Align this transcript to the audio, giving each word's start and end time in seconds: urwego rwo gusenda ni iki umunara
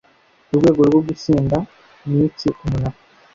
urwego 0.53 0.81
rwo 0.89 0.99
gusenda 1.07 1.57
ni 2.07 2.19
iki 2.27 2.49
umunara 2.63 2.97